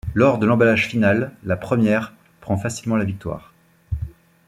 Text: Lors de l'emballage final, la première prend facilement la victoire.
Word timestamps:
Lors 0.15 0.39
de 0.39 0.47
l'emballage 0.47 0.87
final, 0.87 1.31
la 1.43 1.55
première 1.57 2.15
prend 2.39 2.57
facilement 2.57 2.95
la 2.95 3.05
victoire. 3.05 3.53